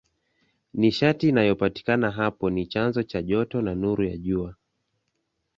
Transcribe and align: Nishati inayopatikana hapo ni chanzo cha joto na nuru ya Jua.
Nishati 0.73 1.29
inayopatikana 1.29 2.11
hapo 2.11 2.49
ni 2.49 2.65
chanzo 2.67 3.03
cha 3.03 3.21
joto 3.21 3.61
na 3.61 3.75
nuru 3.75 4.03
ya 4.03 4.17
Jua. 4.17 4.55